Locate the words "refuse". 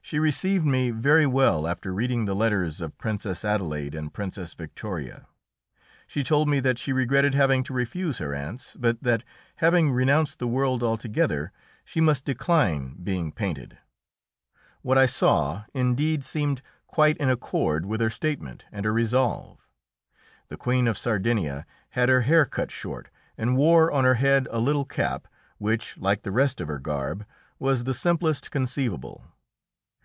7.74-8.16